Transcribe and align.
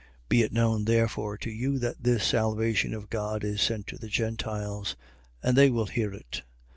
28:28. 0.01 0.07
Be 0.29 0.41
it 0.41 0.51
known 0.51 0.85
therefore 0.85 1.37
to 1.37 1.51
you 1.51 1.77
that 1.77 2.01
this 2.03 2.23
salvation 2.23 2.95
of 2.95 3.11
God 3.11 3.43
is 3.43 3.61
sent 3.61 3.85
to 3.85 3.99
the 3.99 4.07
Gentiles: 4.07 4.95
and 5.43 5.55
they 5.55 5.69
will 5.69 5.85
hear 5.85 6.11
it. 6.11 6.41